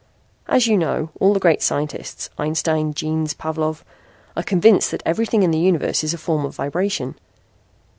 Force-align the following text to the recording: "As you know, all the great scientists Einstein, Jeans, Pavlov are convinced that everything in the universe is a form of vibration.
"As 0.47 0.65
you 0.65 0.77
know, 0.77 1.11
all 1.19 1.31
the 1.31 1.39
great 1.39 1.61
scientists 1.61 2.31
Einstein, 2.39 2.91
Jeans, 2.95 3.35
Pavlov 3.35 3.83
are 4.35 4.41
convinced 4.41 4.89
that 4.89 5.03
everything 5.05 5.43
in 5.43 5.51
the 5.51 5.59
universe 5.59 6.03
is 6.03 6.11
a 6.15 6.17
form 6.17 6.43
of 6.43 6.55
vibration. 6.55 7.13